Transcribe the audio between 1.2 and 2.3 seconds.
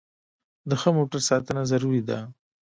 ساتنه ضروري ده.